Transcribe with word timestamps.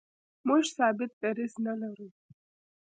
موږ 0.47 0.63
ثابت 0.77 1.11
دریځ 1.21 1.53
نه 1.65 1.73
لرو. 1.81 2.07